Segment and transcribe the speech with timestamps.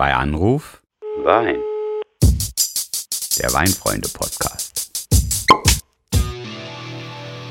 [0.00, 0.80] Bei Anruf
[1.24, 1.58] Wein.
[3.38, 4.90] der Weinfreunde-Podcast.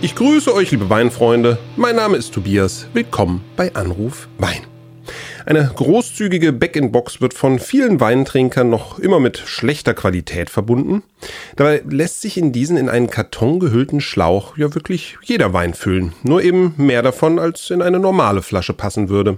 [0.01, 1.59] Ich grüße euch, liebe Weinfreunde.
[1.75, 2.87] Mein Name ist Tobias.
[2.93, 4.65] Willkommen bei Anruf Wein.
[5.45, 11.03] Eine großzügige Back-in-Box wird von vielen Weintrinkern noch immer mit schlechter Qualität verbunden.
[11.55, 16.13] Dabei lässt sich in diesen in einen Karton gehüllten Schlauch ja wirklich jeder Wein füllen.
[16.23, 19.37] Nur eben mehr davon, als in eine normale Flasche passen würde.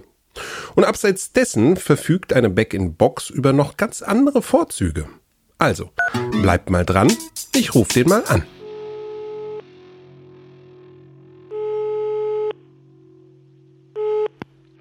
[0.76, 5.08] Und abseits dessen verfügt eine Back-in-Box über noch ganz andere Vorzüge.
[5.58, 5.92] Also,
[6.42, 7.12] bleibt mal dran.
[7.56, 8.46] Ich rufe den mal an.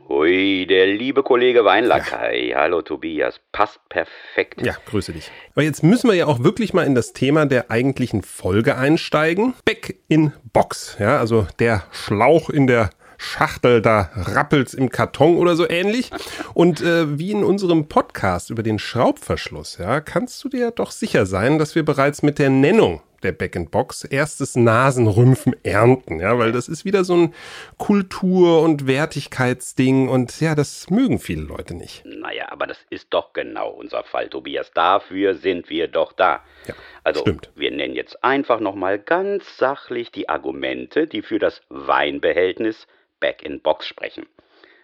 [0.09, 2.53] Hui, der liebe Kollege Weinlackei.
[2.57, 4.61] Hallo Tobias, passt perfekt.
[4.61, 5.31] Ja, grüße dich.
[5.53, 9.55] Aber jetzt müssen wir ja auch wirklich mal in das Thema der eigentlichen Folge einsteigen.
[9.65, 10.97] Back in Box.
[10.99, 12.91] Ja, also der Schlauch in der
[13.23, 16.11] Schachtel, da rappelt's im Karton oder so ähnlich.
[16.55, 21.27] Und äh, wie in unserem Podcast über den Schraubverschluss, ja, kannst du dir doch sicher
[21.27, 26.69] sein, dass wir bereits mit der Nennung der Back-in-Box erstes Nasenrümpfen ernten, ja, weil das
[26.69, 27.35] ist wieder so ein
[27.77, 32.03] Kultur- und Wertigkeitsding und ja, das mögen viele Leute nicht.
[32.07, 34.73] Naja, aber das ist doch genau unser Fall, Tobias.
[34.73, 36.43] Dafür sind wir doch da.
[36.67, 36.75] Ja,
[37.05, 37.51] also, stimmt.
[37.55, 42.87] wir nennen jetzt einfach nochmal ganz sachlich die Argumente, die für das Weinbehältnis
[43.21, 44.27] Back-in-Box sprechen.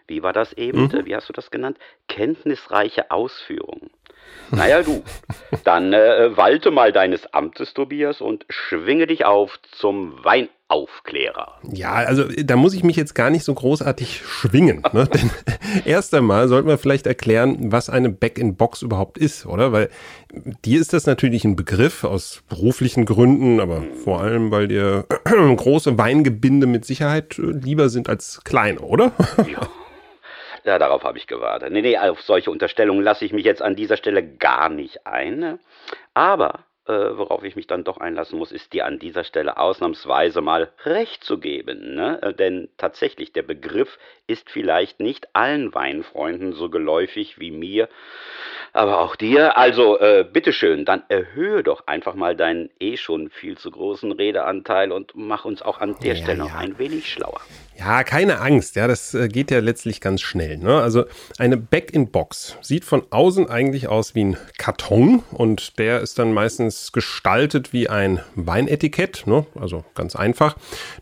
[0.06, 0.84] Wie war das eben?
[0.84, 1.06] Mhm.
[1.06, 1.78] Wie hast du das genannt?
[2.08, 3.90] Kenntnisreiche Ausführungen.
[4.50, 5.02] Naja, du,
[5.64, 10.24] dann äh, walte mal deines Amtes, Tobias, und schwinge dich auf zum
[10.68, 11.58] Weinaufklärer.
[11.72, 14.82] Ja, also da muss ich mich jetzt gar nicht so großartig schwingen.
[14.92, 15.06] Ne?
[15.14, 15.30] Denn
[15.84, 19.72] erst einmal sollten wir vielleicht erklären, was eine Back-in-Box überhaupt ist, oder?
[19.72, 19.90] Weil
[20.64, 25.98] dir ist das natürlich ein Begriff aus beruflichen Gründen, aber vor allem, weil dir große
[25.98, 29.12] Weingebinde mit Sicherheit äh, lieber sind als kleine, oder?
[29.46, 29.68] Ja.
[30.64, 31.70] Ja, darauf habe ich gewartet.
[31.70, 35.60] Nee, nee, auf solche Unterstellungen lasse ich mich jetzt an dieser Stelle gar nicht ein.
[36.12, 40.40] Aber äh, worauf ich mich dann doch einlassen muss, ist dir an dieser Stelle ausnahmsweise
[40.40, 41.94] mal recht zu geben.
[41.94, 42.20] Ne?
[42.22, 47.88] Äh, Denn tatsächlich, der Begriff ist vielleicht nicht allen Weinfreunden so geläufig wie mir,
[48.72, 49.56] aber auch dir.
[49.56, 54.92] Also, äh, bitteschön, dann erhöhe doch einfach mal deinen eh schon viel zu großen Redeanteil
[54.92, 56.58] und mach uns auch an der Ja, Stelle noch ja.
[56.58, 57.40] ein wenig schlauer.
[57.78, 60.56] Ja, keine Angst, ja, das äh, geht ja letztlich ganz schnell.
[60.58, 60.80] Ne?
[60.80, 61.04] Also
[61.38, 66.75] eine Back-in-Box sieht von außen eigentlich aus wie ein Karton und der ist dann meistens
[66.92, 69.46] gestaltet wie ein Weinetikett, ne?
[69.58, 70.56] also ganz einfach,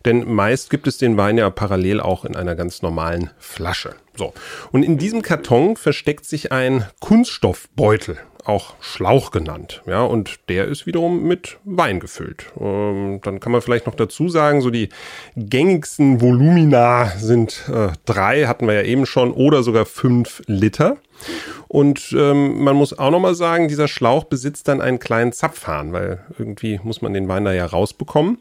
[0.05, 3.95] denn meist gibt es den Wein ja parallel auch in einer ganz normalen Flasche.
[4.15, 4.33] So,
[4.71, 9.81] und in diesem Karton versteckt sich ein Kunststoffbeutel, auch Schlauch genannt.
[9.85, 12.45] Ja, und der ist wiederum mit Wein gefüllt.
[12.59, 14.89] Ähm, dann kann man vielleicht noch dazu sagen, so die
[15.35, 20.97] gängigsten Volumina sind äh, drei, hatten wir ja eben schon, oder sogar fünf Liter.
[21.67, 26.19] Und ähm, man muss auch nochmal sagen, dieser Schlauch besitzt dann einen kleinen Zapfhahn, weil
[26.37, 28.37] irgendwie muss man den Wein da ja rausbekommen.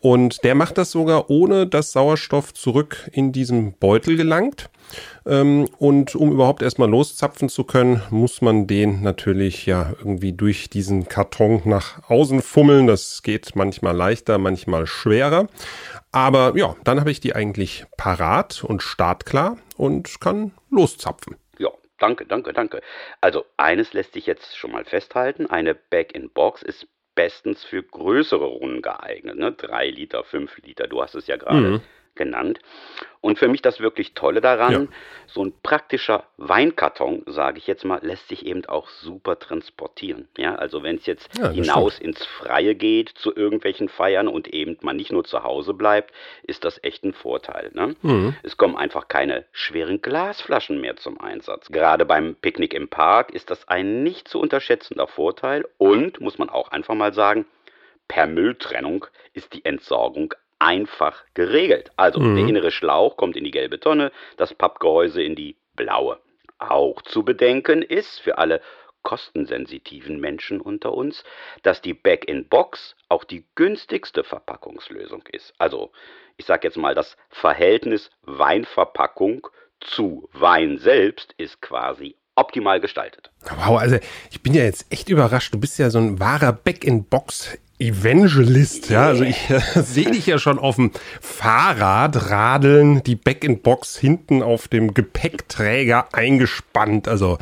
[0.00, 4.70] Und der macht das sogar ohne, dass Sauerstoff zurück in diesen Beutel gelangt.
[5.26, 10.70] Ähm, und um überhaupt erstmal loszapfen zu können, muss man den natürlich ja irgendwie durch
[10.70, 12.86] diesen Karton nach außen fummeln.
[12.86, 15.48] Das geht manchmal leichter, manchmal schwerer.
[16.12, 21.36] Aber ja, dann habe ich die eigentlich parat und startklar und kann loszapfen.
[21.58, 22.80] Ja, danke, danke, danke.
[23.20, 28.80] Also eines lässt sich jetzt schon mal festhalten, eine Back-in-Box ist bestens für größere Runden
[28.80, 29.50] geeignet, ne?
[29.50, 31.80] Drei Liter, fünf Liter, du hast es ja gerade Mhm.
[32.18, 32.58] Genannt.
[33.20, 34.86] Und für mich das wirklich Tolle daran, Ja.
[35.26, 40.28] so ein praktischer Weinkarton, sage ich jetzt mal, lässt sich eben auch super transportieren.
[40.36, 44.76] Ja, also wenn es jetzt Ja, hinaus ins Freie geht zu irgendwelchen Feiern und eben
[44.82, 46.12] man nicht nur zu Hause bleibt,
[46.44, 47.70] ist das echt ein Vorteil.
[47.74, 47.96] Ne?
[48.02, 48.36] Mhm.
[48.44, 51.68] Es kommen einfach keine schweren Glasflaschen mehr zum Einsatz.
[51.70, 56.50] Gerade beim Picknick im Park ist das ein nicht zu unterschätzender Vorteil und, muss man
[56.50, 57.46] auch einfach mal sagen,
[58.06, 61.90] per Mülltrennung ist die Entsorgung einfach geregelt.
[61.96, 66.20] Also der innere Schlauch kommt in die gelbe Tonne, das Pappgehäuse in die blaue.
[66.58, 68.60] Auch zu bedenken ist für alle
[69.02, 71.24] kostensensitiven Menschen unter uns,
[71.62, 75.54] dass die Back-in-Box auch die günstigste Verpackungslösung ist.
[75.56, 75.92] Also,
[76.36, 79.46] ich sage jetzt mal, das Verhältnis Weinverpackung
[79.80, 83.30] zu Wein selbst ist quasi optimal gestaltet.
[83.64, 83.98] Wow, also
[84.30, 85.52] ich bin ja jetzt echt überrascht.
[85.52, 87.58] Du bist ja so ein wahrer Back-in-Box.
[87.80, 90.90] Evangelist, ja, also ich äh, sehe dich ja schon auf dem
[91.20, 97.06] Fahrrad radeln, die Back-in-Box hinten auf dem Gepäckträger eingespannt.
[97.06, 97.38] Also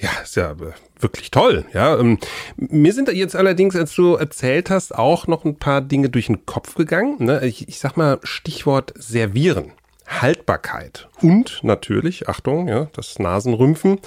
[0.00, 1.64] ja, ist ja äh, wirklich toll.
[1.72, 2.18] Ja, ähm,
[2.56, 6.26] mir sind da jetzt allerdings, als du erzählt hast, auch noch ein paar Dinge durch
[6.26, 7.16] den Kopf gegangen.
[7.20, 7.46] Ne?
[7.46, 9.72] Ich, ich sag mal Stichwort Servieren.
[10.08, 14.00] Haltbarkeit und natürlich, Achtung, ja, das Nasenrümpfen,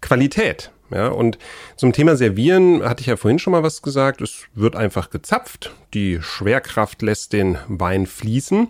[0.00, 0.70] Qualität.
[0.90, 1.36] Ja, und
[1.76, 4.22] zum Thema Servieren hatte ich ja vorhin schon mal was gesagt.
[4.22, 5.74] Es wird einfach gezapft.
[5.92, 8.68] Die Schwerkraft lässt den Wein fließen.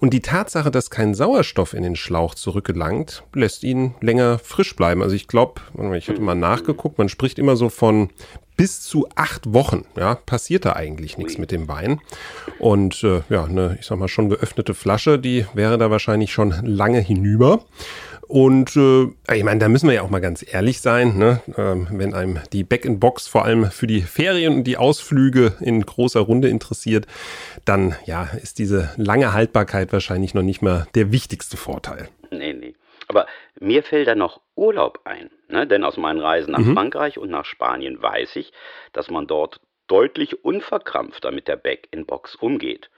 [0.00, 5.00] Und die Tatsache, dass kein Sauerstoff in den Schlauch zurückgelangt, lässt ihn länger frisch bleiben.
[5.00, 5.60] Also ich glaube,
[5.96, 8.10] ich hatte mal nachgeguckt, man spricht immer so von
[8.60, 11.98] bis zu acht Wochen, ja, passiert da eigentlich nichts mit dem Wein.
[12.58, 16.52] Und äh, ja, eine, ich sag mal, schon geöffnete Flasche, die wäre da wahrscheinlich schon
[16.62, 17.64] lange hinüber.
[18.28, 19.04] Und äh,
[19.34, 21.40] ich meine, da müssen wir ja auch mal ganz ehrlich sein, ne?
[21.56, 26.20] ähm, wenn einem die Back-in-Box vor allem für die Ferien und die Ausflüge in großer
[26.20, 27.06] Runde interessiert,
[27.64, 32.10] dann ja, ist diese lange Haltbarkeit wahrscheinlich noch nicht mehr der wichtigste Vorteil.
[32.30, 32.74] Nee, nee.
[33.08, 33.24] Aber
[33.58, 35.66] mir fällt da noch Urlaub ein, ne?
[35.66, 36.74] denn aus meinen Reisen nach mhm.
[36.74, 38.52] Frankreich und nach Spanien weiß ich,
[38.92, 42.90] dass man dort deutlich unverkrampfter mit der Back-in-Box umgeht.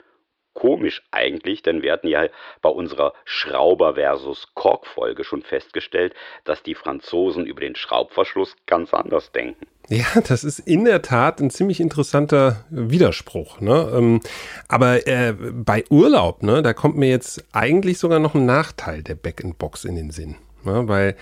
[0.55, 2.27] Komisch eigentlich, denn wir hatten ja
[2.61, 6.13] bei unserer Schrauber versus Kork-Folge schon festgestellt,
[6.45, 9.67] dass die Franzosen über den Schraubverschluss ganz anders denken.
[9.89, 13.61] Ja, das ist in der Tat ein ziemlich interessanter Widerspruch.
[13.61, 13.93] Ne?
[13.95, 14.21] Ähm,
[14.69, 19.15] aber äh, bei Urlaub, ne, da kommt mir jetzt eigentlich sogar noch ein Nachteil der
[19.15, 20.37] Back-in-Box in den Sinn.
[20.65, 20.87] Ne?
[20.87, 21.17] Weil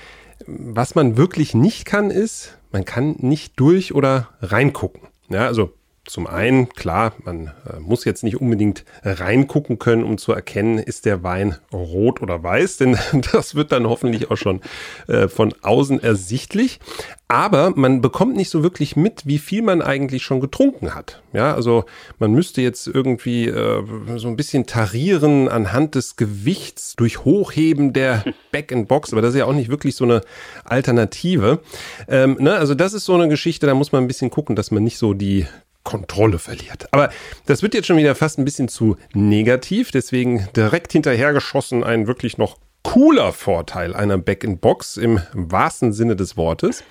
[0.46, 5.02] was man wirklich nicht kann, ist, man kann nicht durch oder reingucken.
[5.28, 5.72] Ja, also
[6.06, 11.04] zum einen, klar, man äh, muss jetzt nicht unbedingt reingucken können, um zu erkennen, ist
[11.04, 12.98] der Wein rot oder weiß, denn
[13.32, 14.60] das wird dann hoffentlich auch schon
[15.08, 16.80] äh, von außen ersichtlich.
[17.28, 21.22] Aber man bekommt nicht so wirklich mit, wie viel man eigentlich schon getrunken hat.
[21.32, 21.84] Ja, also
[22.18, 23.84] man müsste jetzt irgendwie äh,
[24.16, 29.44] so ein bisschen tarieren anhand des Gewichts durch Hochheben der Back-in-Box, aber das ist ja
[29.44, 30.22] auch nicht wirklich so eine
[30.64, 31.60] Alternative.
[32.08, 32.54] Ähm, ne?
[32.54, 34.98] Also das ist so eine Geschichte, da muss man ein bisschen gucken, dass man nicht
[34.98, 35.46] so die
[35.84, 36.92] Kontrolle verliert.
[36.92, 37.10] Aber
[37.46, 42.38] das wird jetzt schon wieder fast ein bisschen zu negativ, deswegen direkt hinterhergeschossen ein wirklich
[42.38, 46.82] noch cooler Vorteil einer Back-in-Box im wahrsten Sinne des Wortes.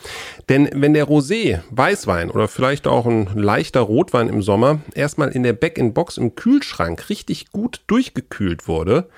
[0.48, 5.44] Denn wenn der Rosé, Weißwein oder vielleicht auch ein leichter Rotwein im Sommer erstmal in
[5.44, 9.10] der Back-in-Box im Kühlschrank richtig gut durchgekühlt wurde,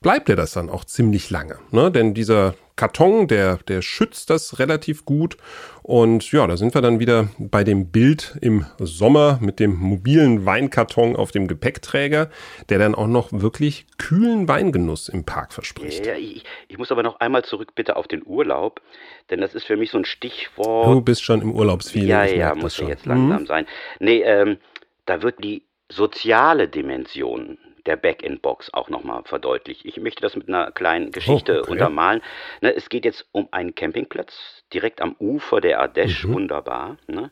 [0.00, 1.58] bleibt er das dann auch ziemlich lange.
[1.72, 1.90] Ne?
[1.90, 5.36] Denn dieser Karton, der, der schützt das relativ gut.
[5.82, 10.46] Und ja, da sind wir dann wieder bei dem Bild im Sommer mit dem mobilen
[10.46, 12.30] Weinkarton auf dem Gepäckträger,
[12.70, 16.06] der dann auch noch wirklich kühlen Weingenuss im Park verspricht.
[16.06, 18.80] Ja, ich, ich muss aber noch einmal zurück bitte auf den Urlaub,
[19.28, 20.86] denn das ist für mich so ein Stichwort.
[20.86, 22.08] Du bist schon im Urlaubsfeeling.
[22.08, 23.46] Ja, ja, muss ja jetzt langsam mhm.
[23.46, 23.66] sein.
[23.98, 24.56] Nee, ähm,
[25.04, 29.84] da wird die soziale Dimension der Back-in-Box auch nochmal verdeutlicht.
[29.84, 31.70] Ich möchte das mit einer kleinen Geschichte oh, okay.
[31.72, 32.22] untermalen.
[32.60, 36.34] Ne, es geht jetzt um einen Campingplatz direkt am Ufer der Ardèche, mhm.
[36.34, 36.96] wunderbar.
[37.06, 37.30] Ne?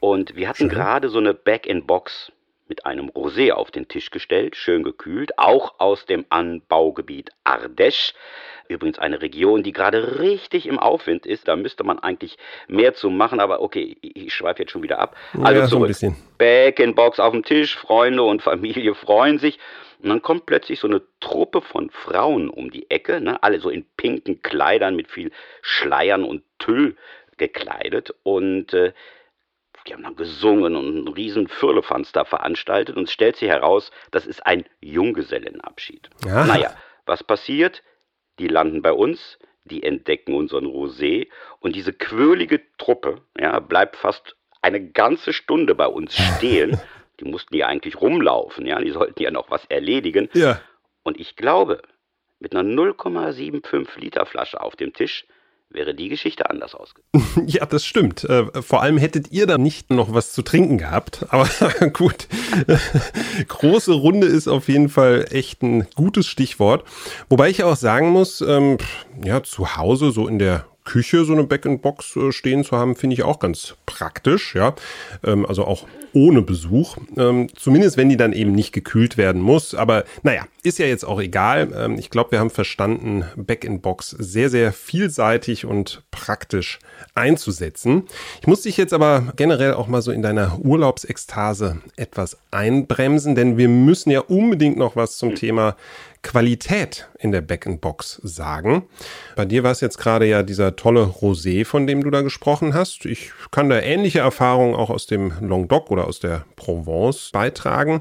[0.00, 2.32] Und wir hatten gerade so eine Back-in-Box
[2.68, 8.14] mit einem Rosé auf den Tisch gestellt, schön gekühlt, auch aus dem Anbaugebiet Ardèche.
[8.68, 11.48] Übrigens eine Region, die gerade richtig im Aufwind ist.
[11.48, 15.16] Da müsste man eigentlich mehr zu machen, aber okay, ich schweife jetzt schon wieder ab.
[15.42, 15.92] Also ja, zurück.
[15.92, 19.58] So Back in Box auf dem Tisch, Freunde und Familie freuen sich.
[20.04, 23.42] Und dann kommt plötzlich so eine Truppe von Frauen um die Ecke, ne?
[23.42, 26.96] alle so in pinken Kleidern mit viel Schleiern und Tüll
[27.36, 28.14] gekleidet.
[28.22, 28.92] Und äh,
[29.86, 32.96] die haben dann gesungen und einen riesen Firlefanz da veranstaltet.
[32.96, 36.08] Und es stellt sich heraus, das ist ein Junggesellenabschied.
[36.24, 36.44] Ja.
[36.44, 36.76] Naja,
[37.06, 37.82] was passiert?
[38.38, 41.28] die landen bei uns, die entdecken unseren Rosé
[41.60, 46.80] und diese quirlige Truppe ja, bleibt fast eine ganze Stunde bei uns stehen.
[47.20, 50.28] Die mussten ja eigentlich rumlaufen, ja, die sollten ja noch was erledigen.
[50.34, 50.60] Ja.
[51.02, 51.82] Und ich glaube,
[52.40, 55.26] mit einer 0,75 Liter Flasche auf dem Tisch
[55.70, 57.46] wäre die Geschichte anders ausgegangen.
[57.48, 58.24] ja, das stimmt.
[58.24, 61.26] Äh, vor allem hättet ihr da nicht noch was zu trinken gehabt.
[61.30, 61.48] Aber
[61.90, 62.28] gut,
[63.48, 66.84] große Runde ist auf jeden Fall echt ein gutes Stichwort.
[67.28, 68.78] Wobei ich auch sagen muss, ähm,
[69.22, 73.14] ja, zu Hause so in der Küche so eine Back-in-Box äh, stehen zu haben, finde
[73.14, 74.74] ich auch ganz praktisch, ja.
[75.24, 76.96] Ähm, also auch ohne Besuch.
[77.16, 79.74] Ähm, zumindest wenn die dann eben nicht gekühlt werden muss.
[79.74, 81.72] Aber naja, ist ja jetzt auch egal.
[81.76, 86.78] Ähm, ich glaube, wir haben verstanden, Back-in-Box sehr, sehr vielseitig und praktisch
[87.14, 88.04] einzusetzen.
[88.40, 93.56] Ich muss dich jetzt aber generell auch mal so in deiner Urlaubsekstase etwas einbremsen, denn
[93.56, 95.76] wir müssen ja unbedingt noch was zum Thema
[96.24, 98.82] Qualität in der Back-in-Box sagen.
[99.36, 102.74] Bei dir war es jetzt gerade ja dieser tolle Rosé, von dem du da gesprochen
[102.74, 103.04] hast.
[103.04, 108.00] Ich kann da ähnliche Erfahrungen auch aus dem Languedoc oder aus der Provence beitragen.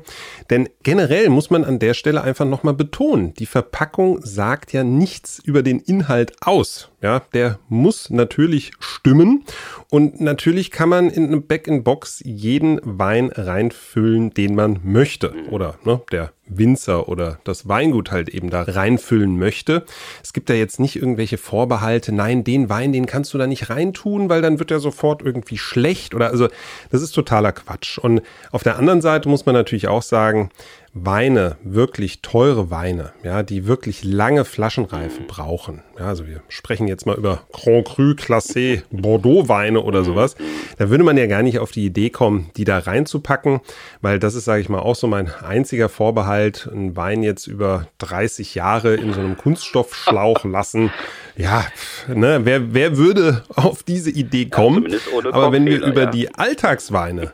[0.50, 5.40] Denn generell muss man an der Stelle einfach nochmal betonen, die Verpackung sagt ja nichts
[5.44, 6.90] über den Inhalt aus.
[7.04, 9.44] Ja, der muss natürlich stimmen
[9.90, 16.02] und natürlich kann man in eine Back-in-Box jeden Wein reinfüllen, den man möchte oder ne,
[16.14, 19.84] der Winzer oder das Weingut halt eben da reinfüllen möchte.
[20.24, 23.70] Es gibt da jetzt nicht irgendwelche Vorbehalte, nein, den Wein, den kannst du da nicht
[23.70, 26.48] reintun, weil dann wird er sofort irgendwie schlecht oder also
[26.90, 27.98] das ist totaler Quatsch.
[27.98, 30.52] Und auf der anderen Seite muss man natürlich auch sagen,
[30.96, 35.82] Weine, wirklich teure Weine, ja, die wirklich lange Flaschenreife brauchen.
[35.98, 40.36] Ja, also wir sprechen jetzt mal über Grand Cru, Classé, Bordeaux Weine oder sowas.
[40.78, 43.62] Da würde man ja gar nicht auf die Idee kommen, die da reinzupacken,
[44.02, 47.88] weil das ist, sage ich mal, auch so mein einziger Vorbehalt, einen Wein jetzt über
[47.98, 50.92] 30 Jahre in so einem Kunststoffschlauch lassen.
[51.36, 51.66] Ja,
[52.08, 54.86] ne, wer, wer würde auf diese Idee kommen?
[55.12, 56.12] ohne Aber wenn wir über ja.
[56.12, 57.32] die Alltagsweine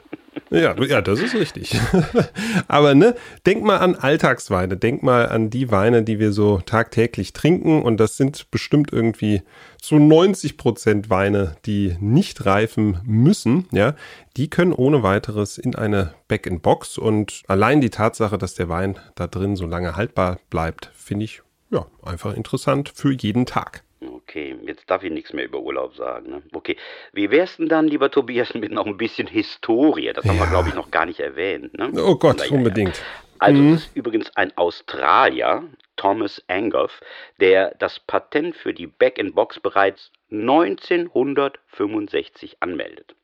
[0.49, 1.79] ja, ja, das ist richtig.
[2.67, 3.15] Aber ne,
[3.45, 7.97] denk mal an Alltagsweine, denk mal an die Weine, die wir so tagtäglich trinken und
[7.97, 9.43] das sind bestimmt irgendwie
[9.81, 13.95] zu 90 Prozent Weine, die nicht reifen müssen, ja,
[14.37, 19.27] die können ohne weiteres in eine Back-in-Box und allein die Tatsache, dass der Wein da
[19.27, 23.83] drin so lange haltbar bleibt, finde ich ja einfach interessant für jeden Tag.
[24.29, 26.29] Okay, jetzt darf ich nichts mehr über Urlaub sagen.
[26.29, 26.43] Ne?
[26.53, 26.77] Okay,
[27.13, 30.13] wie wär's denn dann, lieber Tobias, mit noch ein bisschen Historie?
[30.13, 30.49] Das haben wir, Ja.
[30.51, 31.75] glaube ich, noch gar nicht erwähnt.
[31.75, 31.91] Ne?
[31.97, 32.51] Oh Gott, ja, ja.
[32.51, 33.01] unbedingt.
[33.39, 35.63] Also es ist übrigens ein Australier,
[35.95, 36.99] Thomas Angoff,
[37.39, 43.15] der das Patent für die Back-in-Box bereits 1965 anmeldet.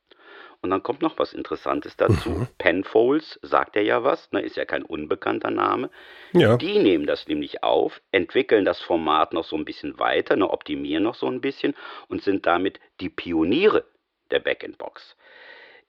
[0.65, 2.47] Und dann kommt noch was Interessantes dazu.
[2.57, 5.91] Penfolds, sagt er ja was, ne, ist ja kein unbekannter Name.
[6.33, 6.57] Ja.
[6.57, 11.03] Die nehmen das nämlich auf, entwickeln das Format noch so ein bisschen weiter, ne, optimieren
[11.03, 11.75] noch so ein bisschen
[12.07, 13.85] und sind damit die Pioniere
[14.31, 15.15] der Back-in-Box.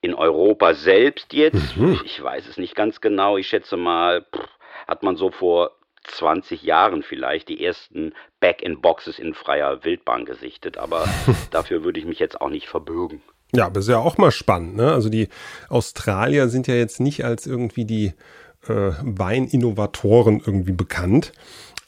[0.02, 4.46] In Europa selbst jetzt, ich weiß es nicht ganz genau, ich schätze mal, pff,
[4.86, 5.70] hat man so vor
[6.02, 11.08] 20 Jahren vielleicht die ersten Back-in-Boxes in freier Wildbahn gesichtet, aber
[11.50, 13.22] dafür würde ich mich jetzt auch nicht verbürgen.
[13.54, 14.76] Ja, aber ist ja auch mal spannend.
[14.76, 14.92] Ne?
[14.92, 15.28] Also die
[15.68, 18.12] Australier sind ja jetzt nicht als irgendwie die
[18.68, 21.32] äh, Weininnovatoren irgendwie bekannt,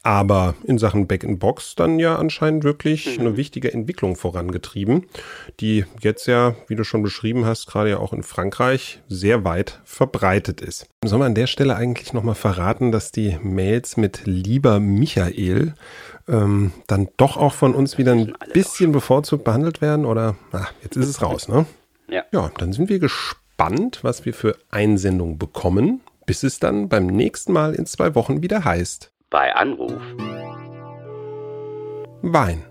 [0.09, 5.05] aber in Sachen Back-in-Box dann ja anscheinend wirklich eine wichtige Entwicklung vorangetrieben,
[5.61, 9.83] die jetzt ja, wie du schon beschrieben hast, gerade ja auch in Frankreich sehr weit
[9.85, 10.87] verbreitet ist.
[11.05, 15.75] Sollen wir an der Stelle eigentlich nochmal verraten, dass die Mails mit lieber Michael
[16.27, 20.07] ähm, dann doch auch von uns wieder ein bisschen bevorzugt behandelt werden?
[20.07, 21.67] Oder, ah, jetzt ist es raus, ne?
[22.09, 22.25] Ja.
[22.33, 27.53] Ja, dann sind wir gespannt, was wir für Einsendungen bekommen, bis es dann beim nächsten
[27.53, 30.01] Mal in zwei Wochen wieder heißt Bei Anruf.
[32.23, 32.68] Wein